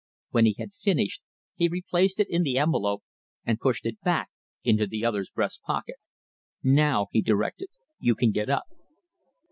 [0.31, 1.21] When he had finished,
[1.53, 3.03] he replaced it in the envelope
[3.45, 4.31] and pushed it back
[4.63, 5.97] into the other's breast pocket.
[6.63, 7.67] "Now," he directed,
[7.99, 8.63] "you can get up."